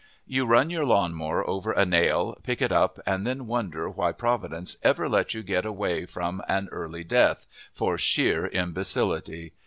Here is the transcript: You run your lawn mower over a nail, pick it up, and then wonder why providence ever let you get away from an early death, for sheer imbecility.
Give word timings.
You 0.25 0.47
run 0.47 0.71
your 0.71 0.83
lawn 0.83 1.13
mower 1.13 1.47
over 1.47 1.73
a 1.73 1.85
nail, 1.85 2.35
pick 2.41 2.59
it 2.59 2.71
up, 2.71 2.97
and 3.05 3.27
then 3.27 3.45
wonder 3.45 3.87
why 3.87 4.11
providence 4.13 4.75
ever 4.81 5.07
let 5.07 5.35
you 5.35 5.43
get 5.43 5.63
away 5.63 6.07
from 6.07 6.41
an 6.47 6.69
early 6.71 7.03
death, 7.03 7.45
for 7.71 7.99
sheer 7.99 8.47
imbecility. 8.47 9.53